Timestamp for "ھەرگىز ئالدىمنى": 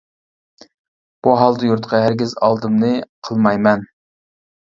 2.05-2.91